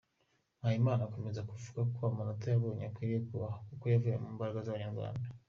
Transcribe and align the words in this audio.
Mpayimana 0.59 1.01
akomeza 1.05 1.37
avuga 1.55 1.81
ko 1.95 1.99
amanita 2.09 2.45
yabonye 2.49 2.83
akwiriye 2.85 3.19
kubahwa 3.27 3.57
kuko 3.69 3.83
yavuye 3.93 4.15
mu 4.23 4.27
mbaraga 4.35 4.63
z’Abanyarwanda. 4.65 5.27